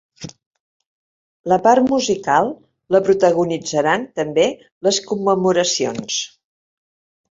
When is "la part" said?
1.53-1.91